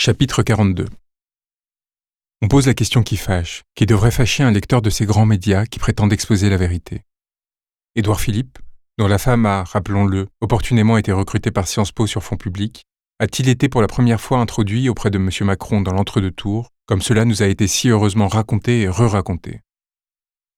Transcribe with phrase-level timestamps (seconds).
[0.00, 0.86] Chapitre 42
[2.40, 5.66] On pose la question qui fâche, qui devrait fâcher un lecteur de ces grands médias
[5.66, 7.02] qui prétendent exposer la vérité.
[7.96, 8.60] Édouard Philippe,
[8.96, 12.84] dont la femme a, rappelons-le, opportunément été recrutée par Sciences Po sur fonds publics,
[13.18, 15.30] a-t-il été pour la première fois introduit auprès de M.
[15.40, 19.62] Macron dans l'entre-deux-tours, comme cela nous a été si heureusement raconté et re-raconté?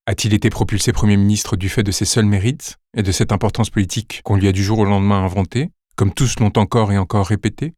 [0.05, 3.71] A-t-il été propulsé Premier ministre du fait de ses seuls mérites et de cette importance
[3.71, 7.29] politique qu'on lui a du jour au lendemain inventée, comme tous l'ont encore et encore
[7.29, 7.73] répété?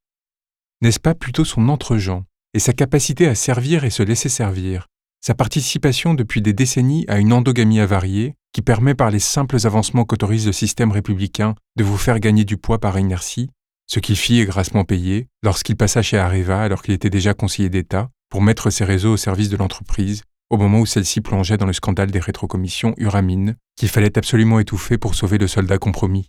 [0.82, 2.24] N'est-ce pas plutôt son entre-gens
[2.54, 4.88] et sa capacité à servir et se laisser servir,
[5.20, 10.04] sa participation depuis des décennies à une endogamie avariée qui permet par les simples avancements
[10.04, 13.48] qu'autorise le système républicain de vous faire gagner du poids par inertie,
[13.86, 17.70] ce qu'il fit est grassement payé lorsqu'il passa chez Areva alors qu'il était déjà conseiller
[17.70, 21.66] d'État pour mettre ses réseaux au service de l'entreprise au moment où celle-ci plongeait dans
[21.66, 26.28] le scandale des rétrocommissions Uramine qu'il fallait absolument étouffer pour sauver le soldat compromis.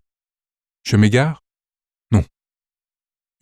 [0.84, 1.43] Je m'égare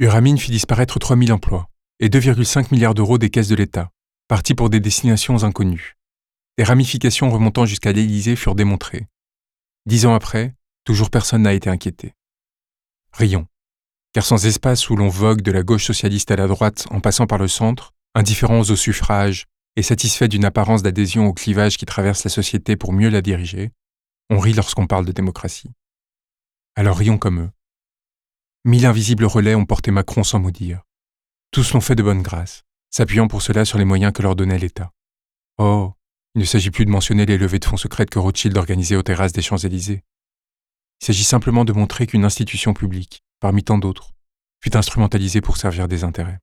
[0.02, 1.70] Uramine fit disparaître 3000 emplois
[2.00, 3.92] et 2,5 milliards d'euros des caisses de l'État,
[4.28, 5.96] partis pour des destinations inconnues.
[6.58, 9.06] Des ramifications remontant jusqu'à l'Élysée furent démontrées.
[9.86, 12.16] Dix ans après, toujours personne n'a été inquiété.
[13.14, 13.46] Rions,
[14.12, 17.28] car sans espace où l'on vogue de la gauche socialiste à la droite en passant
[17.28, 22.24] par le centre, indifférents au suffrage et satisfaits d'une apparence d'adhésion au clivage qui traverse
[22.24, 23.70] la société pour mieux la diriger,
[24.32, 25.70] on rit lorsqu'on parle de démocratie.
[26.76, 27.50] Alors rions comme eux.
[28.64, 30.84] Mille invisibles relais ont porté Macron sans mot dire.
[31.50, 34.60] Tous l'ont fait de bonne grâce, s'appuyant pour cela sur les moyens que leur donnait
[34.60, 34.92] l'État.
[35.58, 35.94] Oh,
[36.36, 39.02] il ne s'agit plus de mentionner les levées de fonds secrètes que Rothschild organisait aux
[39.02, 40.04] terrasses des Champs-Élysées.
[41.02, 44.12] Il s'agit simplement de montrer qu'une institution publique, parmi tant d'autres,
[44.60, 46.40] fut instrumentalisée pour servir des intérêts.